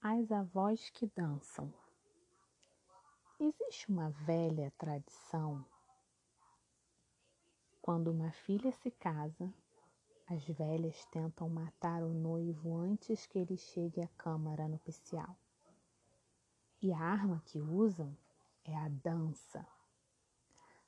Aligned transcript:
As 0.00 0.30
avós 0.30 0.90
que 0.90 1.08
dançam. 1.08 1.74
Existe 3.40 3.90
uma 3.90 4.10
velha 4.10 4.72
tradição. 4.78 5.64
Quando 7.82 8.12
uma 8.12 8.30
filha 8.30 8.70
se 8.70 8.92
casa, 8.92 9.52
as 10.28 10.44
velhas 10.44 11.04
tentam 11.06 11.48
matar 11.48 12.04
o 12.04 12.14
noivo 12.14 12.76
antes 12.76 13.26
que 13.26 13.40
ele 13.40 13.56
chegue 13.56 14.00
à 14.00 14.06
câmara 14.16 14.68
nupcial. 14.68 15.36
E 16.80 16.92
a 16.92 17.00
arma 17.00 17.42
que 17.44 17.58
usam 17.60 18.16
é 18.64 18.76
a 18.76 18.88
dança. 18.88 19.66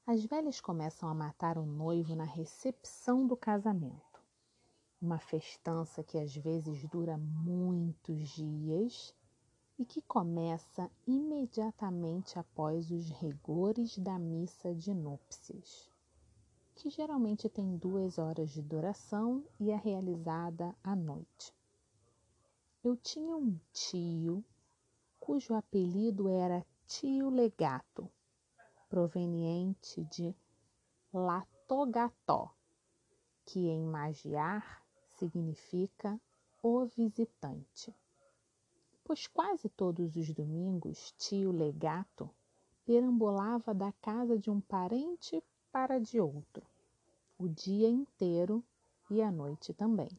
As 0.06 0.24
velhas 0.24 0.60
começam 0.60 1.08
a 1.08 1.14
matar 1.14 1.58
o 1.58 1.66
noivo 1.66 2.14
na 2.14 2.24
recepção 2.24 3.26
do 3.26 3.36
casamento 3.36 4.09
uma 5.00 5.18
festança 5.18 6.02
que 6.02 6.18
às 6.18 6.36
vezes 6.36 6.86
dura 6.88 7.16
muitos 7.16 8.28
dias 8.28 9.14
e 9.78 9.84
que 9.84 10.02
começa 10.02 10.90
imediatamente 11.06 12.38
após 12.38 12.90
os 12.90 13.08
rigores 13.08 13.98
da 13.98 14.18
missa 14.18 14.74
de 14.74 14.92
núpcias, 14.92 15.90
que 16.74 16.90
geralmente 16.90 17.48
tem 17.48 17.78
duas 17.78 18.18
horas 18.18 18.50
de 18.50 18.60
duração 18.60 19.42
e 19.58 19.70
é 19.70 19.76
realizada 19.76 20.76
à 20.84 20.94
noite. 20.94 21.54
Eu 22.84 22.94
tinha 22.96 23.34
um 23.36 23.58
tio 23.72 24.44
cujo 25.18 25.54
apelido 25.54 26.28
era 26.28 26.66
Tio 26.86 27.30
Legato, 27.30 28.10
proveniente 28.88 30.04
de 30.04 30.34
Latogató, 31.12 32.52
que 33.44 33.68
em 33.68 33.84
magiar 33.84 34.79
significa 35.20 36.18
o 36.62 36.86
visitante. 36.86 37.94
Pois 39.04 39.26
quase 39.26 39.68
todos 39.68 40.16
os 40.16 40.32
domingos 40.32 41.12
tio 41.18 41.52
Legato 41.52 42.30
perambulava 42.86 43.74
da 43.74 43.92
casa 43.92 44.38
de 44.38 44.50
um 44.50 44.60
parente 44.60 45.42
para 45.70 45.98
de 46.00 46.18
outro, 46.18 46.66
o 47.38 47.46
dia 47.46 47.88
inteiro 47.88 48.64
e 49.10 49.20
a 49.20 49.30
noite 49.30 49.74
também, 49.74 50.10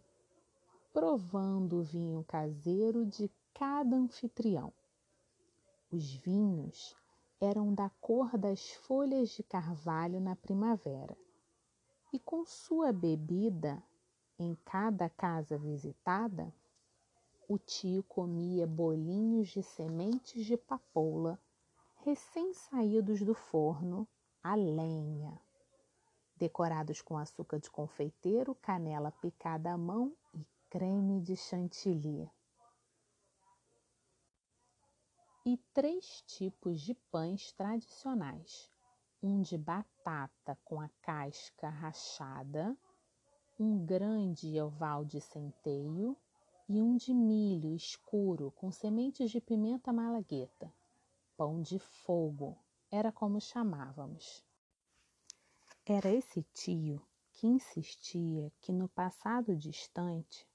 provando 0.93 1.79
o 1.79 1.83
vinho 1.83 2.23
caseiro 2.27 3.03
de 3.05 3.29
cada 3.53 3.95
anfitrião. 3.95 4.71
Os 5.91 6.13
vinhos 6.13 6.95
eram 7.39 7.73
da 7.73 7.89
cor 7.89 8.37
das 8.37 8.69
folhas 8.71 9.29
de 9.29 9.41
carvalho 9.41 10.19
na 10.19 10.35
primavera, 10.35 11.17
e 12.13 12.19
com 12.19 12.45
sua 12.45 12.91
bebida 12.93 13.81
em 14.41 14.55
cada 14.65 15.07
casa 15.07 15.55
visitada, 15.55 16.51
o 17.47 17.59
tio 17.59 18.01
comia 18.03 18.65
bolinhos 18.65 19.49
de 19.49 19.61
sementes 19.61 20.45
de 20.45 20.57
papoula 20.57 21.39
recém-saídos 21.97 23.21
do 23.21 23.35
forno 23.35 24.07
a 24.43 24.55
lenha, 24.55 25.39
decorados 26.35 27.03
com 27.03 27.19
açúcar 27.19 27.59
de 27.59 27.69
confeiteiro, 27.69 28.55
canela 28.55 29.11
picada 29.11 29.71
à 29.71 29.77
mão 29.77 30.11
e 30.33 30.43
creme 30.71 31.21
de 31.21 31.35
chantilly. 31.35 32.27
E 35.45 35.57
três 35.71 36.23
tipos 36.25 36.81
de 36.81 36.95
pães 37.11 37.51
tradicionais: 37.51 38.71
um 39.21 39.39
de 39.41 39.55
batata 39.55 40.57
com 40.65 40.81
a 40.81 40.89
casca 41.01 41.69
rachada, 41.69 42.75
um 43.61 43.77
grande 43.85 44.59
oval 44.59 45.05
de 45.05 45.21
centeio 45.21 46.17
e 46.67 46.81
um 46.81 46.97
de 46.97 47.13
milho 47.13 47.75
escuro 47.75 48.49
com 48.55 48.71
sementes 48.71 49.29
de 49.29 49.39
pimenta 49.39 49.93
malagueta. 49.93 50.73
Pão 51.37 51.61
de 51.61 51.77
fogo 51.77 52.57
era 52.89 53.11
como 53.11 53.39
chamávamos. 53.39 54.43
Era 55.85 56.09
esse 56.11 56.41
tio 56.55 56.99
que 57.33 57.45
insistia 57.45 58.51
que 58.61 58.71
no 58.71 58.89
passado 58.89 59.55
distante 59.55 60.47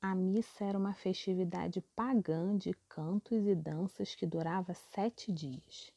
a 0.00 0.14
missa 0.14 0.64
era 0.64 0.78
uma 0.78 0.94
festividade 0.94 1.80
pagã 1.96 2.56
de 2.56 2.74
cantos 2.88 3.44
e 3.44 3.56
danças 3.56 4.14
que 4.14 4.24
durava 4.24 4.72
sete 4.72 5.32
dias 5.32 5.92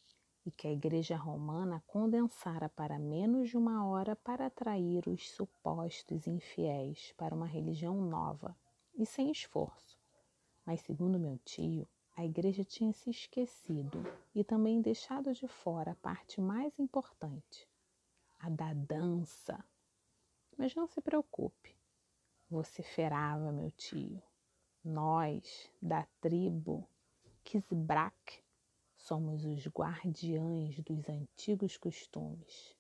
e 0.47 0.51
que 0.51 0.65
a 0.65 0.71
Igreja 0.71 1.17
Romana 1.17 1.83
condensara 1.85 2.69
para 2.69 2.97
menos 2.97 3.49
de 3.49 3.57
uma 3.57 3.85
hora 3.85 4.15
para 4.15 4.45
atrair 4.45 5.05
os 5.05 5.29
supostos 5.29 6.25
infiéis 6.25 7.13
para 7.17 7.35
uma 7.35 7.45
religião 7.45 8.01
nova 8.01 8.55
e 8.95 9.05
sem 9.05 9.29
esforço. 9.29 9.99
Mas, 10.65 10.79
segundo 10.79 11.19
meu 11.19 11.37
tio, 11.39 11.85
a 12.15 12.23
Igreja 12.23 12.63
tinha 12.63 12.93
se 12.93 13.09
esquecido 13.09 14.01
e 14.33 14.41
também 14.41 14.81
deixado 14.81 15.33
de 15.33 15.49
fora 15.49 15.91
a 15.91 15.95
parte 15.95 16.39
mais 16.39 16.79
importante, 16.79 17.67
a 18.39 18.49
da 18.49 18.73
dança. 18.73 19.61
Mas 20.57 20.73
não 20.75 20.87
se 20.87 21.01
preocupe, 21.01 21.75
vociferava 22.49 23.51
meu 23.51 23.69
tio. 23.71 24.23
Nós, 24.81 25.69
da 25.81 26.07
tribo 26.21 26.87
Kisbrak, 27.43 28.46
somos 29.07 29.45
os 29.45 29.65
guardiães 29.67 30.77
dos 30.81 31.07
antigos 31.07 31.77
costumes. 31.77 32.75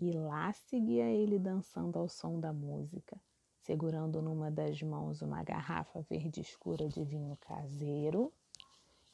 E 0.00 0.10
lá 0.10 0.52
seguia 0.52 1.08
ele 1.08 1.38
dançando 1.38 2.00
ao 2.00 2.08
som 2.08 2.40
da 2.40 2.52
música, 2.52 3.16
segurando 3.60 4.20
numa 4.20 4.50
das 4.50 4.82
mãos 4.82 5.22
uma 5.22 5.44
garrafa 5.44 6.02
verde 6.02 6.40
escura 6.40 6.88
de 6.88 7.04
vinho 7.04 7.36
caseiro, 7.36 8.32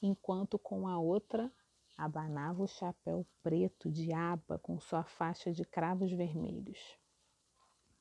enquanto 0.01 0.59
com 0.59 0.89
a 0.89 0.99
outra 0.99 1.53
abanava 1.99 2.63
o 2.63 2.67
chapéu 2.67 3.27
preto 3.43 3.91
de 3.91 4.11
aba 4.15 4.59
com 4.59 4.81
sua 4.81 5.05
faixa 5.05 5.53
de 5.53 5.67
cravos 5.67 6.11
vermelhos. 6.11 6.97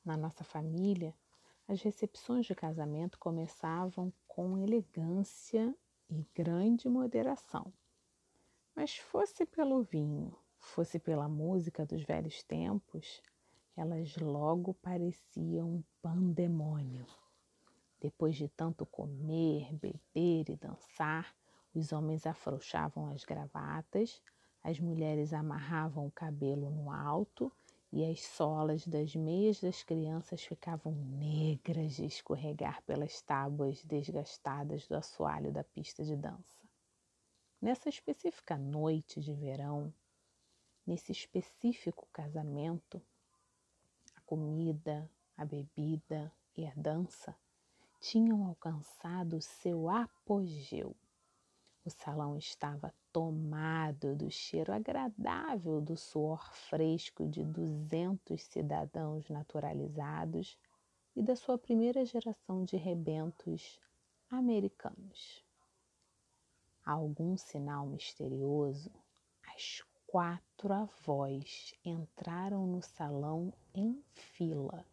Na 0.02 0.16
nossa 0.16 0.42
família, 0.42 1.14
as 1.66 1.82
recepções 1.82 2.46
de 2.46 2.54
casamento 2.54 3.18
começavam 3.18 4.10
com 4.26 4.56
elegância 4.56 5.76
e 6.08 6.26
grande 6.34 6.88
moderação. 6.88 7.70
Mas 8.80 8.96
fosse 8.96 9.44
pelo 9.44 9.82
vinho, 9.82 10.32
fosse 10.60 11.00
pela 11.00 11.28
música 11.28 11.84
dos 11.84 12.04
velhos 12.04 12.44
tempos, 12.44 13.20
elas 13.76 14.16
logo 14.18 14.72
pareciam 14.72 15.68
um 15.68 15.84
pandemônio. 16.00 17.04
Depois 18.00 18.36
de 18.36 18.46
tanto 18.46 18.86
comer, 18.86 19.74
beber 19.74 20.48
e 20.48 20.56
dançar, 20.56 21.34
os 21.74 21.90
homens 21.90 22.24
afrouxavam 22.24 23.08
as 23.08 23.24
gravatas, 23.24 24.22
as 24.62 24.78
mulheres 24.78 25.32
amarravam 25.32 26.06
o 26.06 26.12
cabelo 26.12 26.70
no 26.70 26.92
alto 26.92 27.50
e 27.92 28.08
as 28.08 28.22
solas 28.22 28.86
das 28.86 29.12
meias 29.16 29.60
das 29.60 29.82
crianças 29.82 30.44
ficavam 30.44 30.92
negras 30.92 31.96
de 31.96 32.04
escorregar 32.06 32.80
pelas 32.84 33.20
tábuas 33.22 33.82
desgastadas 33.82 34.86
do 34.86 34.94
assoalho 34.94 35.50
da 35.50 35.64
pista 35.64 36.04
de 36.04 36.14
dança. 36.14 36.67
Nessa 37.60 37.88
específica 37.88 38.56
noite 38.56 39.20
de 39.20 39.34
verão, 39.34 39.92
nesse 40.86 41.10
específico 41.10 42.06
casamento, 42.12 43.02
a 44.14 44.20
comida, 44.20 45.10
a 45.36 45.44
bebida 45.44 46.32
e 46.56 46.64
a 46.64 46.72
dança 46.76 47.36
tinham 47.98 48.46
alcançado 48.46 49.42
seu 49.42 49.90
apogeu. 49.90 50.94
O 51.84 51.90
salão 51.90 52.38
estava 52.38 52.94
tomado 53.12 54.14
do 54.14 54.30
cheiro 54.30 54.72
agradável 54.72 55.80
do 55.80 55.96
suor 55.96 56.54
fresco 56.54 57.26
de 57.26 57.44
duzentos 57.44 58.44
cidadãos 58.44 59.28
naturalizados 59.28 60.56
e 61.16 61.24
da 61.24 61.34
sua 61.34 61.58
primeira 61.58 62.04
geração 62.04 62.64
de 62.64 62.76
rebentos 62.76 63.80
americanos 64.30 65.47
algum 66.88 67.36
sinal 67.36 67.86
misterioso, 67.86 68.90
as 69.54 69.82
quatro 70.06 70.72
avós 70.72 71.74
entraram 71.84 72.66
no 72.66 72.80
salão 72.80 73.52
em 73.74 74.02
fila. 74.14 74.86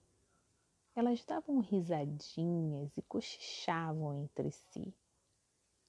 Elas 0.93 1.23
davam 1.23 1.59
risadinhas 1.59 2.91
e 2.97 3.01
cochichavam 3.01 4.13
entre 4.13 4.51
si. 4.51 4.93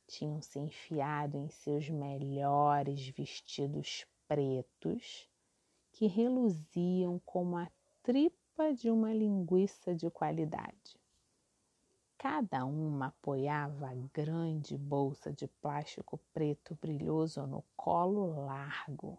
Tinham 0.06 0.40
se 0.40 0.60
enfiado 0.60 1.36
em 1.36 1.48
seus 1.48 1.88
melhores 1.88 3.08
vestidos 3.08 4.06
pretos, 4.28 5.28
que 5.90 6.06
reluziam 6.06 7.20
como 7.24 7.56
a 7.56 7.68
tripa 8.04 8.72
de 8.72 8.90
uma 8.92 9.12
linguiça 9.12 9.92
de 9.92 10.08
qualidade. 10.08 10.96
Cada 12.18 12.64
uma 12.64 13.08
apoiava 13.08 13.90
a 13.90 13.94
grande 14.12 14.76
bolsa 14.76 15.30
de 15.30 15.46
plástico 15.46 16.18
preto 16.32 16.74
brilhoso 16.80 17.46
no 17.46 17.62
colo 17.76 18.46
largo. 18.46 19.18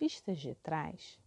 Vistas 0.00 0.40
de 0.40 0.52
trás, 0.56 1.20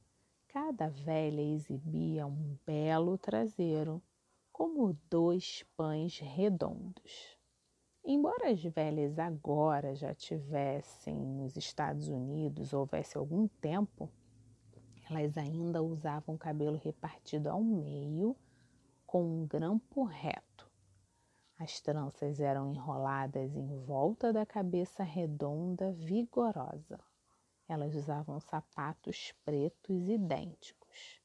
cada 0.50 0.89
velha 0.89 1.42
exibia 1.42 2.27
um 2.27 2.57
belo 2.66 3.18
traseiro, 3.18 4.04
como 4.51 4.98
dois 5.10 5.63
pães 5.77 6.19
redondos. 6.19 7.38
Embora 8.04 8.51
as 8.51 8.62
velhas 8.62 9.18
agora 9.18 9.95
já 9.95 10.13
tivessem 10.13 11.16
nos 11.16 11.56
Estados 11.56 12.10
Unidos, 12.10 12.74
houvesse 12.74 13.18
algum 13.18 13.48
tempo, 13.48 14.12
elas 15.10 15.38
ainda 15.38 15.81
usavam 15.81 16.36
o 16.36 16.38
cabelo 16.38 16.77
repartido 16.77 17.50
ao 17.50 17.63
meio 17.63 18.36
com 19.06 19.24
um 19.24 19.48
grampo 19.48 20.04
reto. 20.04 20.55
As 21.57 21.80
tranças 21.80 22.42
eram 22.42 22.74
enroladas 22.74 23.56
em 23.56 23.80
volta 23.86 24.34
da 24.34 24.46
cabeça 24.46 25.04
redonda, 25.04 25.94
vigorosa. 25.94 27.00
Elas 27.66 27.96
usavam 27.96 28.42
sapatos 28.42 29.34
pretos 29.46 30.10
idênticos, 30.10 31.22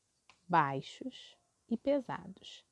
baixos 0.48 1.36
e 1.68 1.76
pesados, 1.76 2.64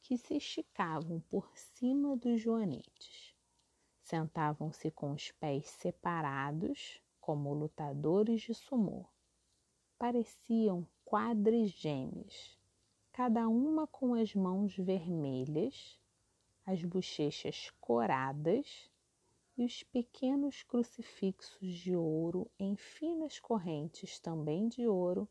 que 0.00 0.16
se 0.16 0.36
esticavam 0.36 1.20
por 1.28 1.50
cima 1.56 2.16
dos 2.16 2.40
joanetes. 2.40 3.34
Sentavam-se 4.00 4.90
com 4.92 5.12
os 5.12 5.32
pés 5.32 5.68
separados, 5.70 7.02
como 7.20 7.52
lutadores 7.52 8.42
de 8.42 8.54
sumô. 8.54 9.06
Pareciam 9.98 10.86
quadrigêmeos, 11.04 12.56
cada 13.12 13.48
uma 13.48 13.88
com 13.88 14.14
as 14.14 14.34
mãos 14.34 14.76
vermelhas, 14.76 16.00
as 16.64 16.84
bochechas 16.84 17.70
coradas 17.80 18.90
e 19.56 19.64
os 19.64 19.82
pequenos 19.82 20.62
crucifixos 20.62 21.74
de 21.74 21.94
ouro 21.96 22.50
em 22.58 22.76
finas 22.76 23.38
correntes 23.40 24.18
também 24.20 24.68
de 24.68 24.86
ouro 24.86 25.28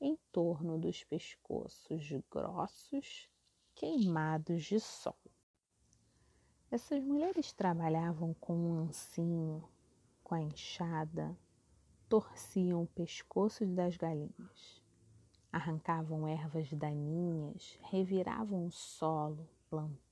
em 0.00 0.16
torno 0.30 0.78
dos 0.78 1.02
pescoços 1.02 2.08
grossos, 2.30 3.28
queimados 3.74 4.64
de 4.64 4.78
sol. 4.78 5.18
Essas 6.70 7.02
mulheres 7.02 7.52
trabalhavam 7.52 8.32
com 8.34 8.54
um 8.54 8.74
ancinho, 8.80 9.68
com 10.22 10.34
a 10.34 10.40
enxada, 10.40 11.36
torciam 12.08 12.82
o 12.82 12.86
pescoço 12.86 13.66
das 13.66 13.96
galinhas, 13.96 14.80
arrancavam 15.50 16.28
ervas 16.28 16.72
daninhas, 16.72 17.78
reviravam 17.82 18.66
o 18.66 18.70
solo, 18.70 19.48
plantavam 19.68 20.07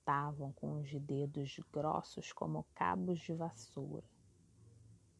com 0.54 0.80
os 0.80 0.92
dedos 1.00 1.58
grossos 1.72 2.32
como 2.32 2.64
cabos 2.76 3.18
de 3.18 3.34
vassoura. 3.34 4.06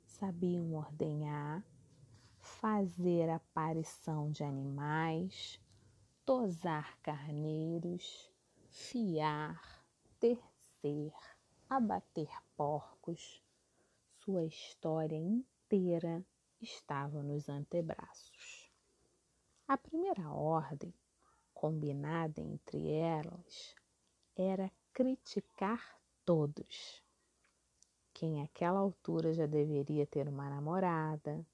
Sabiam 0.05 0.75
ordenhar, 0.75 1.67
fazer 2.39 3.29
aparição 3.29 4.31
de 4.31 4.45
animais, 4.45 5.61
tosar 6.25 6.97
carneiros, 7.01 8.31
fiar, 8.71 9.85
tercer, 10.21 11.13
abater 11.69 12.31
porcos. 12.57 13.43
Sua 14.21 14.45
história 14.45 15.17
inteira 15.17 16.25
estava 16.61 17.25
nos 17.25 17.49
antebraços. 17.49 18.71
A 19.67 19.77
primeira 19.77 20.31
ordem, 20.31 20.95
combinada 21.53 22.41
entre 22.41 22.89
elas, 22.89 23.75
era 24.37 24.71
criticar 24.93 25.99
todos. 26.25 27.03
Quem 28.13 28.43
àquela 28.43 28.79
altura 28.79 29.33
já 29.33 29.47
deveria 29.47 30.07
ter 30.07 30.29
uma 30.29 30.49
namorada, 30.49 31.47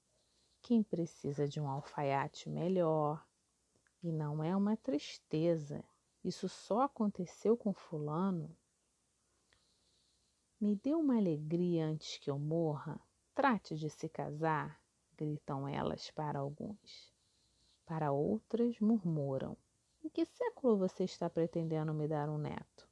quem 0.61 0.81
precisa 0.81 1.47
de 1.47 1.59
um 1.59 1.67
alfaiate 1.67 2.49
melhor. 2.49 3.25
E 4.01 4.11
não 4.11 4.43
é 4.43 4.55
uma 4.55 4.77
tristeza, 4.77 5.83
isso 6.23 6.47
só 6.47 6.81
aconteceu 6.83 7.57
com 7.57 7.73
Fulano. 7.73 8.55
Me 10.59 10.75
dê 10.75 10.95
uma 10.95 11.17
alegria 11.17 11.85
antes 11.85 12.17
que 12.17 12.29
eu 12.29 12.39
morra, 12.39 12.97
trate 13.35 13.75
de 13.75 13.89
se 13.89 14.07
casar, 14.07 14.81
gritam 15.17 15.67
elas 15.67 16.09
para 16.11 16.39
alguns. 16.39 17.13
Para 17.85 18.13
outras, 18.13 18.79
murmuram: 18.79 19.57
Em 20.03 20.09
que 20.09 20.25
século 20.25 20.77
você 20.77 21.05
está 21.05 21.29
pretendendo 21.29 21.93
me 21.93 22.09
dar 22.09 22.27
um 22.27 22.37
neto? 22.37 22.89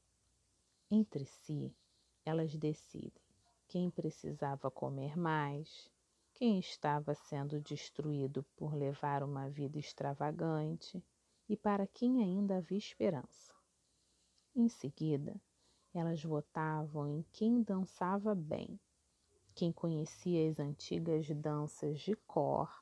Entre 0.89 1.25
si, 1.25 1.75
elas 2.23 2.55
decidem 2.55 3.21
quem 3.67 3.89
precisava 3.89 4.71
comer 4.71 5.17
mais, 5.17 5.91
quem 6.33 6.57
estava 6.57 7.13
sendo 7.13 7.59
destruído 7.59 8.43
por 8.55 8.73
levar 8.73 9.23
uma 9.23 9.49
vida 9.49 9.77
extravagante 9.77 11.03
e 11.49 11.57
para 11.57 11.85
quem 11.85 12.23
ainda 12.23 12.57
havia 12.57 12.77
esperança. 12.77 13.53
Em 14.55 14.69
seguida, 14.69 15.35
elas 15.93 16.23
votavam 16.23 17.09
em 17.09 17.25
quem 17.33 17.61
dançava 17.61 18.33
bem, 18.33 18.79
quem 19.53 19.69
conhecia 19.73 20.49
as 20.49 20.59
antigas 20.61 21.29
danças 21.29 21.99
de 21.99 22.15
cor, 22.15 22.81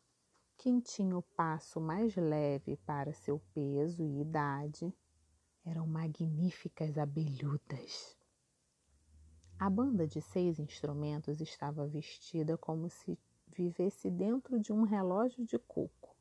quem 0.60 0.82
tinha 0.82 1.18
o 1.18 1.22
passo 1.22 1.80
mais 1.80 2.18
leve 2.18 2.76
para 2.86 3.14
seu 3.14 3.40
peso 3.54 4.04
e 4.04 4.20
idade. 4.20 4.94
Eram 5.66 5.88
magníficas 5.88 6.98
abelhudas. 6.98 8.18
A 9.58 9.70
banda 9.70 10.06
de 10.06 10.22
seis 10.22 10.60
instrumentos 10.60 11.40
estava 11.40 11.88
vestida 11.88 12.58
como 12.58 12.90
se 12.90 13.18
vivesse 13.48 14.10
dentro 14.12 14.60
de 14.60 14.74
um 14.74 14.84
relógio 14.84 15.46
de 15.46 15.58
coco. 15.58 16.14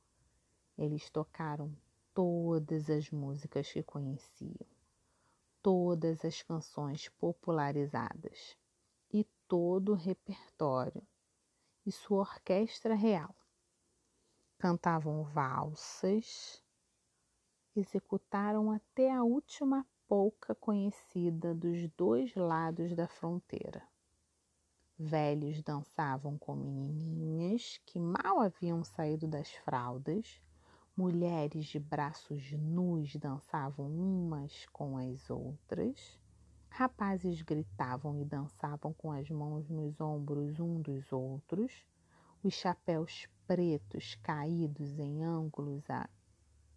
Eles 0.76 1.10
tocaram 1.10 1.76
todas 2.14 2.88
as 2.88 3.10
músicas 3.10 3.72
que 3.72 3.82
conheciam, 3.82 4.68
todas 5.60 6.24
as 6.24 6.42
canções 6.42 7.08
popularizadas 7.08 8.56
e 9.12 9.24
todo 9.48 9.92
o 9.92 9.96
repertório 9.96 11.02
e 11.84 11.90
sua 11.90 12.20
orquestra 12.20 12.94
real. 12.94 13.34
Cantavam 14.58 15.22
valsas, 15.24 16.62
executaram 17.74 18.70
até 18.70 19.12
a 19.12 19.22
última 19.22 19.86
polca 20.08 20.54
conhecida 20.54 21.54
dos 21.54 21.88
dois 21.96 22.34
lados 22.34 22.94
da 22.94 23.06
fronteira. 23.06 23.82
Velhos 24.98 25.62
dançavam 25.62 26.36
com 26.36 26.56
menininhas 26.56 27.80
que 27.86 28.00
mal 28.00 28.40
haviam 28.40 28.82
saído 28.82 29.28
das 29.28 29.50
fraldas 29.52 30.40
Mulheres 30.98 31.66
de 31.66 31.78
braços 31.78 32.50
nus 32.50 33.14
dançavam 33.14 33.86
umas 33.86 34.66
com 34.72 34.96
as 34.96 35.30
outras. 35.30 36.18
Rapazes 36.68 37.40
gritavam 37.40 38.20
e 38.20 38.24
dançavam 38.24 38.92
com 38.92 39.12
as 39.12 39.30
mãos 39.30 39.70
nos 39.70 40.00
ombros 40.00 40.58
um 40.58 40.82
dos 40.82 41.12
outros. 41.12 41.86
Os 42.42 42.52
chapéus 42.52 43.28
pretos 43.48 44.14
caídos 44.22 44.96
em 45.00 45.24
ângulos 45.24 45.82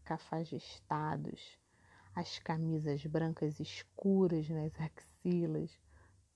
cafajestados, 0.03 1.59
as 2.15 2.39
camisas 2.39 3.05
brancas 3.05 3.59
escuras 3.59 4.49
nas 4.49 4.73
axilas, 4.79 5.77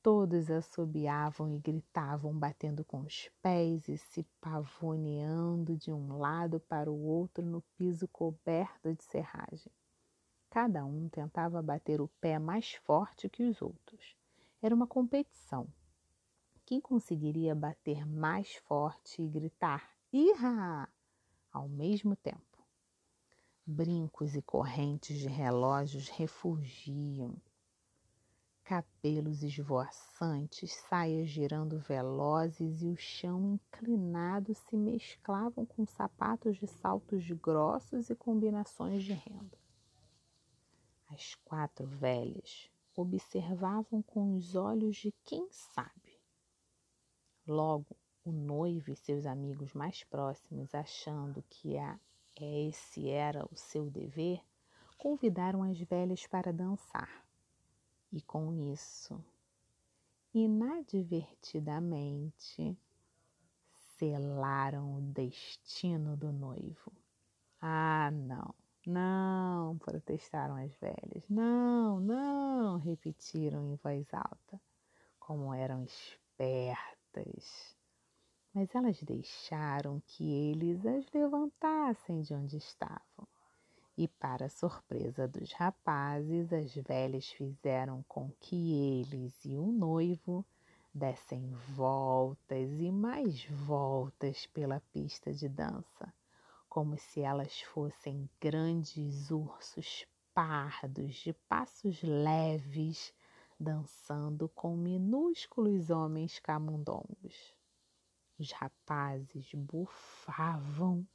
Todos 0.06 0.52
assobiavam 0.52 1.50
e 1.50 1.58
gritavam, 1.58 2.32
batendo 2.38 2.86
com 2.86 3.02
os 3.02 3.28
pés 3.42 3.90
e 3.90 3.98
se 3.98 4.22
pavoneando 4.40 5.76
de 5.76 5.92
um 5.92 6.20
lado 6.20 6.60
para 6.60 6.92
o 6.92 7.06
outro 7.08 7.44
no 7.44 7.64
piso 7.76 8.08
coberto 8.10 8.94
de 8.94 9.04
serragem. 9.04 9.72
Cada 10.48 10.86
um 10.86 11.10
tentava 11.10 11.60
bater 11.60 12.02
o 12.02 12.08
pé 12.22 12.38
mais 12.38 12.76
forte 12.76 13.28
que 13.28 13.42
os 13.42 13.60
outros. 13.64 14.16
Era 14.62 14.76
uma 14.76 14.86
competição. 14.86 15.68
Quem 16.68 16.80
conseguiria 16.80 17.56
bater 17.56 18.06
mais 18.06 18.58
forte 18.58 19.24
e 19.24 19.28
gritar 19.28 19.95
Irra! 20.18 20.88
ao 21.52 21.68
mesmo 21.68 22.16
tempo? 22.16 22.66
Brincos 23.66 24.34
e 24.34 24.42
correntes 24.42 25.20
de 25.20 25.28
relógios 25.28 26.08
refugiam 26.08 27.36
cabelos 28.64 29.44
esvoaçantes, 29.44 30.72
saias 30.88 31.28
girando 31.28 31.78
velozes 31.80 32.82
e 32.82 32.88
o 32.88 32.96
chão 32.96 33.56
inclinado 33.56 34.56
se 34.56 34.78
mesclavam 34.78 35.66
com 35.66 35.86
sapatos 35.86 36.56
de 36.60 36.66
saltos 36.66 37.30
grossos 37.32 38.10
e 38.10 38.16
combinações 38.16 39.04
de 39.04 39.12
renda. 39.12 39.60
As 41.10 41.36
quatro 41.44 41.86
velhas 41.86 42.72
observavam 42.96 44.02
com 44.02 44.38
os 44.38 44.56
olhos 44.56 44.96
de 44.96 45.14
quem 45.26 45.46
sabe. 45.52 46.22
Logo, 47.46 47.98
o 48.26 48.32
noivo 48.32 48.92
e 48.92 48.96
seus 48.96 49.26
amigos 49.26 49.74
mais 49.74 50.04
próximos, 50.04 50.74
achando 50.74 51.44
que 51.50 51.78
a, 51.78 51.98
esse 52.42 53.10
era 53.10 53.46
o 53.46 53.56
seu 53.56 53.90
dever, 53.90 54.42
convidaram 54.98 55.64
as 55.64 55.80
velhas 55.80 56.26
para 56.28 56.52
dançar 56.52 57.26
e 58.16 58.22
com 58.22 58.54
isso, 58.72 59.22
inadvertidamente, 60.34 62.78
selaram 63.98 64.96
o 64.96 65.02
destino 65.02 66.16
do 66.16 66.32
noivo. 66.32 66.94
Ah, 67.60 68.10
não, 68.12 68.56
não, 68.86 69.78
protestaram 69.80 70.56
as 70.56 70.74
velhas. 70.76 71.28
Não, 71.30 72.00
não, 72.00 72.78
repetiram 72.78 73.66
em 73.66 73.76
voz 73.76 74.08
alta, 74.14 74.62
como 75.20 75.54
eram 75.54 75.84
espertas. 75.84 77.75
Mas 78.56 78.74
elas 78.74 79.04
deixaram 79.04 80.02
que 80.08 80.24
eles 80.32 80.86
as 80.86 81.06
levantassem 81.14 82.22
de 82.22 82.34
onde 82.34 82.56
estavam. 82.56 83.28
E, 83.98 84.08
para 84.08 84.48
surpresa 84.48 85.28
dos 85.28 85.52
rapazes, 85.52 86.54
as 86.54 86.74
velhas 86.74 87.30
fizeram 87.32 88.02
com 88.08 88.32
que 88.40 89.02
eles 89.02 89.44
e 89.44 89.58
o 89.58 89.74
noivo 89.74 90.46
dessem 90.94 91.52
voltas 91.76 92.72
e 92.80 92.90
mais 92.90 93.44
voltas 93.44 94.48
pela 94.48 94.80
pista 94.94 95.34
de 95.34 95.50
dança, 95.50 96.14
como 96.70 96.98
se 96.98 97.20
elas 97.20 97.60
fossem 97.60 98.30
grandes 98.40 99.32
ursos 99.32 100.08
pardos 100.34 101.16
de 101.16 101.34
passos 101.50 102.02
leves 102.02 103.14
dançando 103.60 104.48
com 104.56 104.78
minúsculos 104.78 105.90
homens 105.90 106.40
camundongos. 106.40 107.54
Os 108.38 108.52
rapazes 108.52 109.54
bufavam 109.54 111.08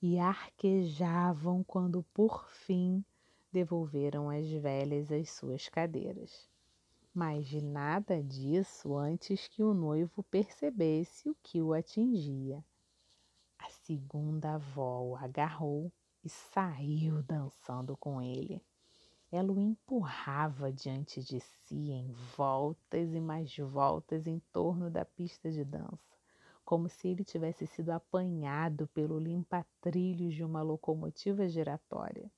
e 0.00 0.18
arquejavam 0.18 1.64
quando 1.64 2.02
por 2.14 2.48
fim 2.48 3.04
devolveram 3.52 4.30
às 4.30 4.48
velhas 4.48 5.10
as 5.10 5.30
suas 5.30 5.68
cadeiras. 5.68 6.48
Mas 7.12 7.46
de 7.48 7.60
nada 7.60 8.22
disso 8.22 8.96
antes 8.96 9.48
que 9.48 9.62
o 9.62 9.74
noivo 9.74 10.22
percebesse 10.22 11.28
o 11.28 11.36
que 11.42 11.60
o 11.60 11.72
atingia. 11.72 12.64
A 13.58 13.68
segunda 13.68 14.54
avó 14.54 15.02
o 15.02 15.16
agarrou 15.16 15.92
e 16.24 16.28
saiu 16.28 17.22
dançando 17.22 17.96
com 17.96 18.22
ele. 18.22 18.62
Ela 19.32 19.52
o 19.52 19.60
empurrava 19.60 20.72
diante 20.72 21.22
de 21.22 21.40
si 21.40 21.90
em 21.90 22.10
voltas 22.36 23.12
e 23.12 23.20
mais 23.20 23.56
voltas 23.56 24.26
em 24.26 24.40
torno 24.52 24.90
da 24.90 25.04
pista 25.04 25.50
de 25.50 25.64
dança, 25.64 26.09
como 26.70 26.88
se 26.88 27.08
ele 27.08 27.24
tivesse 27.24 27.66
sido 27.66 27.90
apanhado 27.90 28.86
pelo 28.94 29.18
limpa-trilhos 29.18 30.32
de 30.32 30.44
uma 30.44 30.62
locomotiva 30.62 31.48
giratória. 31.48 32.30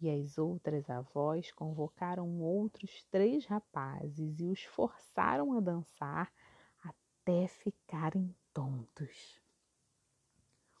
E 0.00 0.08
as 0.08 0.38
outras 0.38 0.88
avós 0.88 1.52
convocaram 1.52 2.40
outros 2.40 3.04
três 3.10 3.44
rapazes 3.44 4.40
e 4.40 4.46
os 4.46 4.64
forçaram 4.64 5.52
a 5.52 5.60
dançar 5.60 6.32
até 6.82 7.46
ficarem 7.46 8.34
tontos. 8.54 9.38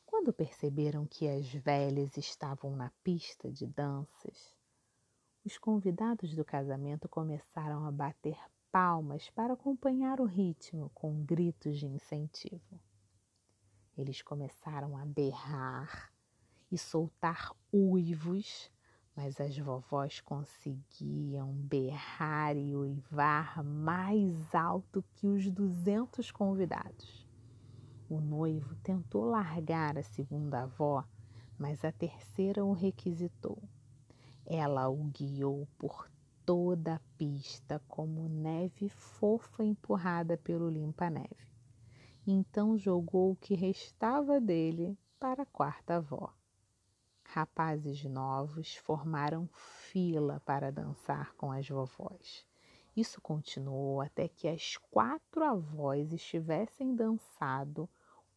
Quando 0.06 0.32
perceberam 0.32 1.04
que 1.04 1.28
as 1.28 1.52
velhas 1.52 2.16
estavam 2.16 2.74
na 2.74 2.90
pista 3.04 3.52
de 3.52 3.66
danças, 3.66 4.56
os 5.44 5.58
convidados 5.58 6.34
do 6.34 6.42
casamento 6.42 7.06
começaram 7.06 7.84
a 7.84 7.92
bater 7.92 8.38
palmas 8.72 9.28
para 9.28 9.52
acompanhar 9.52 10.18
o 10.18 10.24
ritmo 10.24 10.90
com 10.94 11.22
gritos 11.22 11.78
de 11.78 11.86
incentivo. 11.86 12.80
Eles 13.96 14.22
começaram 14.22 14.96
a 14.96 15.04
berrar 15.04 16.10
e 16.70 16.78
soltar 16.78 17.52
uivos, 17.70 18.72
mas 19.14 19.38
as 19.38 19.58
vovós 19.58 20.22
conseguiam 20.22 21.52
berrar 21.52 22.56
e 22.56 22.74
uivar 22.74 23.62
mais 23.62 24.54
alto 24.54 25.04
que 25.16 25.26
os 25.26 25.50
duzentos 25.50 26.30
convidados. 26.30 27.28
O 28.08 28.22
noivo 28.22 28.74
tentou 28.76 29.26
largar 29.26 29.98
a 29.98 30.02
segunda 30.02 30.62
avó, 30.62 31.04
mas 31.58 31.84
a 31.84 31.92
terceira 31.92 32.64
o 32.64 32.72
requisitou. 32.72 33.62
Ela 34.46 34.88
o 34.88 35.04
guiou 35.04 35.68
por 35.76 36.11
toda 36.44 36.94
a 36.96 37.00
pista 37.16 37.82
como 37.88 38.28
neve 38.28 38.88
fofa 38.88 39.64
empurrada 39.64 40.36
pelo 40.36 40.68
limpa-neve. 40.68 41.52
Então 42.26 42.76
jogou 42.78 43.32
o 43.32 43.36
que 43.36 43.54
restava 43.54 44.40
dele 44.40 44.98
para 45.18 45.42
a 45.42 45.46
quarta 45.46 45.96
avó. 45.96 46.32
Rapazes 47.24 48.04
novos 48.04 48.76
formaram 48.76 49.48
fila 49.54 50.40
para 50.44 50.70
dançar 50.70 51.34
com 51.34 51.50
as 51.50 51.68
vovós. 51.68 52.46
Isso 52.94 53.20
continuou 53.20 54.00
até 54.00 54.28
que 54.28 54.46
as 54.46 54.76
quatro 54.76 55.42
avós 55.42 56.12
estivessem 56.12 56.94
dançado, 56.94 57.88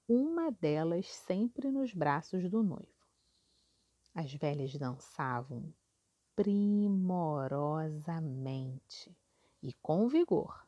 uma 0.08 0.50
delas 0.50 1.08
sempre 1.08 1.70
nos 1.70 1.94
braços 1.94 2.50
do 2.50 2.64
noivo. 2.64 2.88
As 4.14 4.34
velhas 4.34 4.74
dançavam 4.76 5.74
primorosamente 6.36 9.16
e 9.64 9.72
com 9.74 10.08
vigor. 10.10 10.68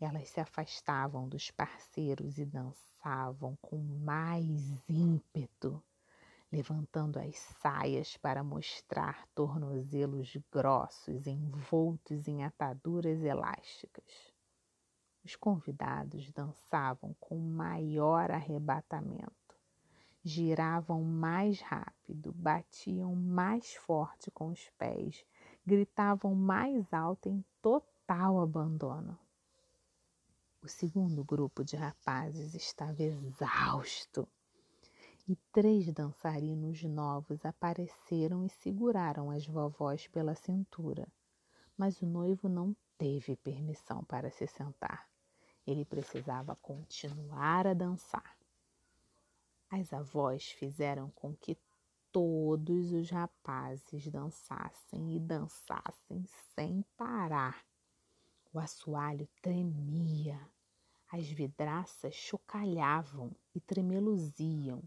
Elas 0.00 0.28
se 0.28 0.40
afastavam 0.40 1.28
dos 1.28 1.50
parceiros 1.50 2.38
e 2.38 2.44
dançavam 2.44 3.56
com 3.60 3.76
mais 3.76 4.88
ímpeto, 4.88 5.82
levantando 6.50 7.18
as 7.18 7.36
saias 7.36 8.16
para 8.16 8.44
mostrar 8.44 9.26
tornozelos 9.34 10.36
grossos 10.50 11.26
envoltos 11.26 12.26
em 12.28 12.44
ataduras 12.44 13.22
elásticas. 13.22 14.32
Os 15.24 15.36
convidados 15.36 16.30
dançavam 16.30 17.14
com 17.20 17.38
maior 17.38 18.30
arrebatamento 18.30 19.41
giravam 20.24 21.02
mais 21.02 21.60
rápido, 21.60 22.32
batiam 22.32 23.14
mais 23.14 23.74
forte 23.74 24.30
com 24.30 24.50
os 24.50 24.70
pés, 24.78 25.24
gritavam 25.66 26.34
mais 26.34 26.92
alto 26.92 27.28
em 27.28 27.44
total 27.60 28.40
abandono. 28.40 29.18
O 30.62 30.68
segundo 30.68 31.24
grupo 31.24 31.64
de 31.64 31.74
rapazes 31.74 32.54
estava 32.54 33.02
exausto 33.02 34.28
e 35.28 35.36
três 35.52 35.92
dançarinos 35.92 36.82
novos 36.84 37.44
apareceram 37.44 38.44
e 38.44 38.48
seguraram 38.48 39.30
as 39.30 39.46
vovós 39.46 40.06
pela 40.08 40.34
cintura. 40.34 41.06
Mas 41.76 42.00
o 42.00 42.06
noivo 42.06 42.48
não 42.48 42.76
teve 42.98 43.36
permissão 43.36 44.04
para 44.04 44.30
se 44.30 44.46
sentar. 44.46 45.08
Ele 45.66 45.84
precisava 45.84 46.54
continuar 46.56 47.66
a 47.66 47.74
dançar. 47.74 48.36
As 49.74 49.90
avós 49.90 50.50
fizeram 50.50 51.08
com 51.12 51.34
que 51.34 51.56
todos 52.12 52.92
os 52.92 53.08
rapazes 53.08 54.06
dançassem 54.06 55.16
e 55.16 55.18
dançassem 55.18 56.26
sem 56.54 56.84
parar. 56.94 57.64
O 58.52 58.58
assoalho 58.58 59.26
tremia, 59.40 60.38
as 61.10 61.26
vidraças 61.26 62.14
chocalhavam 62.14 63.34
e 63.54 63.60
tremeluziam. 63.60 64.82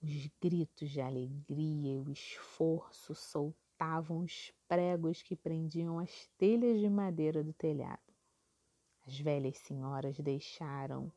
Os 0.00 0.28
gritos 0.40 0.88
de 0.88 1.00
alegria 1.00 1.94
e 1.94 1.98
o 1.98 2.08
esforço 2.08 3.12
soltavam 3.12 4.20
os 4.20 4.52
pregos 4.68 5.20
que 5.20 5.34
prendiam 5.34 5.98
as 5.98 6.28
telhas 6.38 6.78
de 6.78 6.88
madeira 6.88 7.42
do 7.42 7.52
telhado. 7.52 8.14
As 9.04 9.18
velhas 9.18 9.58
senhoras 9.58 10.16
deixaram 10.20 11.12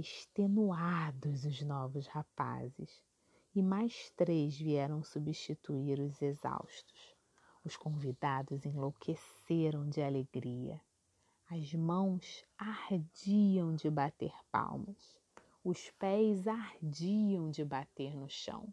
extenuados 0.00 1.44
os 1.44 1.60
novos 1.62 2.06
rapazes, 2.06 3.02
e 3.54 3.62
mais 3.62 4.10
três 4.16 4.58
vieram 4.58 5.04
substituir 5.04 6.00
os 6.00 6.22
exaustos. 6.22 7.14
Os 7.64 7.76
convidados 7.76 8.64
enlouqueceram 8.64 9.88
de 9.88 10.00
alegria. 10.00 10.80
As 11.48 11.74
mãos 11.74 12.44
ardiam 12.56 13.74
de 13.74 13.90
bater 13.90 14.32
palmas, 14.50 15.20
os 15.62 15.90
pés 15.90 16.48
ardiam 16.48 17.50
de 17.50 17.64
bater 17.64 18.16
no 18.16 18.28
chão. 18.28 18.72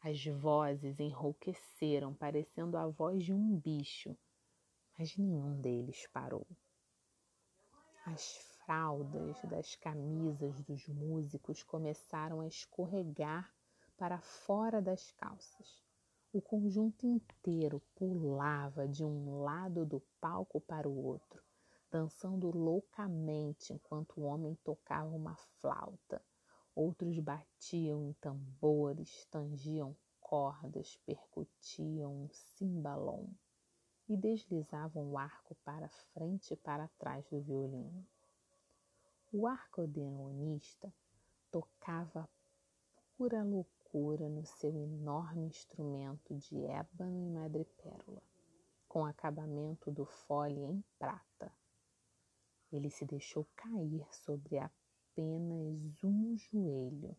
As 0.00 0.24
vozes 0.24 1.00
enrouqueceram, 1.00 2.14
parecendo 2.14 2.76
a 2.76 2.86
voz 2.86 3.24
de 3.24 3.32
um 3.32 3.56
bicho, 3.58 4.16
mas 4.96 5.16
nenhum 5.16 5.60
deles 5.60 6.06
parou. 6.12 6.46
As 8.04 8.51
fraldas 8.64 9.40
das 9.44 9.74
camisas 9.76 10.60
dos 10.62 10.86
músicos 10.88 11.62
começaram 11.62 12.40
a 12.40 12.46
escorregar 12.46 13.52
para 13.96 14.20
fora 14.20 14.80
das 14.80 15.10
calças. 15.12 15.82
O 16.32 16.40
conjunto 16.40 17.06
inteiro 17.06 17.82
pulava 17.94 18.88
de 18.88 19.04
um 19.04 19.42
lado 19.42 19.84
do 19.84 20.00
palco 20.20 20.60
para 20.60 20.88
o 20.88 21.04
outro, 21.04 21.42
dançando 21.90 22.50
loucamente 22.50 23.72
enquanto 23.72 24.20
o 24.20 24.24
homem 24.24 24.54
tocava 24.64 25.14
uma 25.14 25.36
flauta. 25.60 26.22
Outros 26.74 27.18
batiam 27.18 28.02
em 28.02 28.12
tambores, 28.14 29.26
tangiam 29.30 29.94
cordas, 30.20 30.96
percutiam 31.04 32.24
um 32.24 32.28
cimbalom 32.32 33.28
e 34.08 34.16
deslizavam 34.16 35.10
o 35.10 35.18
arco 35.18 35.54
para 35.64 35.88
frente 36.14 36.54
e 36.54 36.56
para 36.56 36.88
trás 36.98 37.28
do 37.28 37.40
violino. 37.40 38.06
O 39.34 39.46
arcodeonista 39.46 40.92
tocava 41.50 42.28
pura 43.16 43.42
loucura 43.42 44.28
no 44.28 44.44
seu 44.44 44.76
enorme 44.76 45.46
instrumento 45.46 46.34
de 46.34 46.62
ébano 46.66 47.18
e 47.18 47.30
madrepérola, 47.30 48.22
com 48.86 49.06
acabamento 49.06 49.90
do 49.90 50.04
fole 50.04 50.60
em 50.60 50.84
prata. 50.98 51.50
Ele 52.70 52.90
se 52.90 53.06
deixou 53.06 53.48
cair 53.56 54.06
sobre 54.12 54.58
apenas 54.58 56.04
um 56.04 56.36
joelho, 56.36 57.16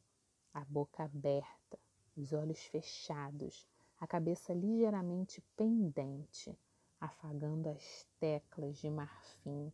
a 0.53 0.63
boca 0.65 1.05
aberta, 1.05 1.79
os 2.15 2.31
olhos 2.31 2.63
fechados, 2.65 3.67
a 3.99 4.05
cabeça 4.05 4.53
ligeiramente 4.53 5.41
pendente, 5.57 6.55
afagando 6.99 7.69
as 7.69 8.07
teclas 8.19 8.77
de 8.77 8.91
marfim, 8.91 9.73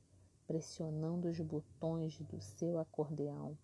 pressionando 0.50 1.27
os 1.27 1.39
botões 1.39 2.20
do 2.22 2.41
seu 2.41 2.79
acordeão, 2.79 3.56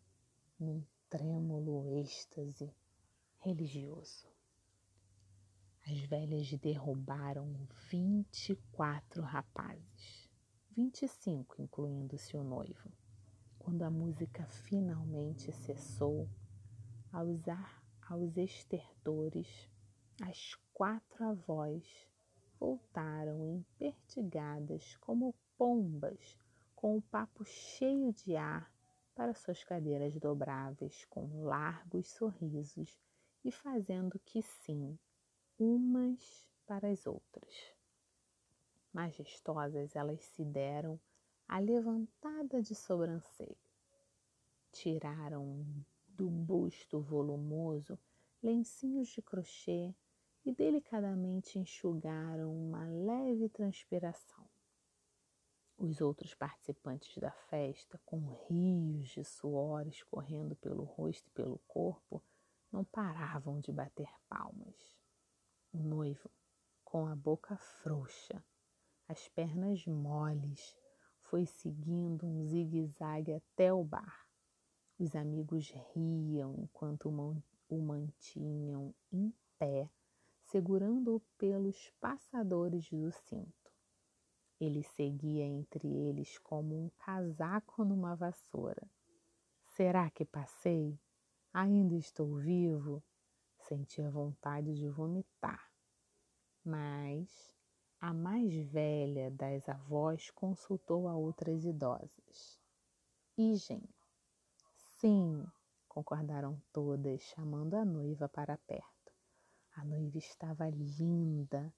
num 0.60 0.84
trêmulo 1.10 1.90
êxtase 1.90 2.72
religioso. 3.40 4.28
As 5.84 5.98
velhas 6.02 6.48
derrubaram 6.60 7.68
vinte 7.90 8.52
e 8.52 8.56
quatro 8.72 9.24
rapazes, 9.24 10.30
vinte 10.70 11.02
e 11.02 11.08
cinco 11.08 11.60
incluindo 11.60 12.20
seu 12.20 12.44
noivo. 12.44 12.92
Quando 13.58 13.82
a 13.82 13.90
música 13.90 14.46
finalmente 14.46 15.52
cessou, 15.52 16.30
aos, 17.12 17.42
aos 18.08 18.38
estertores, 18.38 19.48
as 20.22 20.54
quatro 20.72 21.26
avós 21.26 21.84
voltaram 22.60 23.44
empertigadas 23.44 24.96
como 24.98 25.34
pombas, 25.58 26.38
com 26.86 26.98
o 26.98 27.02
papo 27.02 27.44
cheio 27.44 28.14
de 28.14 28.36
ar 28.36 28.72
para 29.16 29.34
suas 29.34 29.64
cadeiras 29.64 30.16
dobráveis, 30.20 31.04
com 31.06 31.42
largos 31.42 32.12
sorrisos 32.12 33.02
e 33.44 33.52
fazendo 33.52 34.20
que 34.20 34.44
sim 34.44 34.96
umas 35.58 36.48
para 36.64 36.88
as 36.88 37.08
outras. 37.08 37.74
Majestosas 38.94 39.96
elas 39.96 40.22
se 40.26 40.46
deram 40.46 41.00
a 41.48 41.58
levantada 41.58 42.62
de 42.62 42.76
sobrancelha. 42.76 43.58
Tiraram 44.72 45.66
do 46.10 46.30
busto 46.30 47.02
volumoso 47.02 47.98
lencinhos 48.44 49.08
de 49.08 49.24
crochê 49.24 49.92
e 50.46 50.54
delicadamente 50.54 51.58
enxugaram 51.58 52.56
uma 52.56 52.86
leve 52.88 53.50
transpiração. 53.50 54.45
Os 55.78 56.00
outros 56.00 56.34
participantes 56.34 57.18
da 57.18 57.32
festa, 57.32 58.00
com 58.06 58.18
rios 58.48 59.10
de 59.10 59.26
suor 59.26 59.86
escorrendo 59.88 60.56
pelo 60.56 60.84
rosto 60.84 61.28
e 61.28 61.32
pelo 61.32 61.60
corpo, 61.68 62.24
não 62.72 62.86
paravam 62.86 63.60
de 63.60 63.74
bater 63.74 64.10
palmas. 64.30 64.98
O 65.74 65.78
noivo, 65.80 66.32
com 66.84 67.06
a 67.08 67.16
boca 67.16 67.58
frouxa, 67.58 68.42
as 69.08 69.28
pernas 69.28 69.86
moles, 69.86 70.78
foi 71.24 71.46
seguindo 71.46 72.26
um 72.26 72.46
zigue-zague 72.46 73.34
até 73.34 73.74
o 73.74 73.84
bar. 73.84 74.26
Os 74.98 75.14
amigos 75.14 75.72
riam 75.94 76.56
enquanto 76.58 77.10
o 77.70 77.82
mantinham 77.82 78.96
em 79.12 79.34
pé, 79.60 79.90
segurando-o 80.46 81.20
pelos 81.38 81.92
passadores 82.00 82.90
do 82.90 83.12
cinto. 83.12 83.65
Ele 84.60 84.84
seguia 84.84 85.44
entre 85.44 85.88
eles 85.88 86.38
como 86.38 86.86
um 86.86 86.90
casaco 86.98 87.84
numa 87.84 88.16
vassoura. 88.16 88.90
Será 89.76 90.10
que 90.10 90.24
passei? 90.24 90.98
Ainda 91.54 91.96
estou 91.96 92.36
vivo? 92.36 93.04
Sentia 93.58 94.10
vontade 94.10 94.74
de 94.76 94.88
vomitar. 94.88 95.72
Mas 96.64 97.54
a 98.00 98.14
mais 98.14 98.54
velha 98.54 99.32
das 99.32 99.68
avós 99.68 100.30
consultou 100.32 101.08
a 101.08 101.16
outras 101.16 101.66
idosas. 101.66 102.60
Igem. 103.38 103.84
Sim, 104.76 105.46
concordaram 105.90 106.62
todas, 106.72 107.22
chamando 107.22 107.76
a 107.76 107.84
noiva 107.84 108.30
para 108.30 108.58
perto. 108.60 109.12
A 109.76 109.84
noiva 109.84 110.18
estava 110.18 110.70
linda, 110.70 111.74